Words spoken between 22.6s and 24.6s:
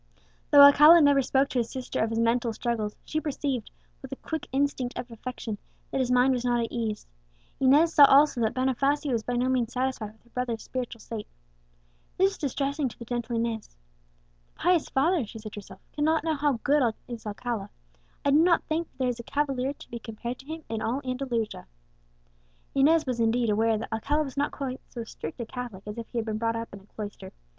Inez was, indeed, aware that Alcala was not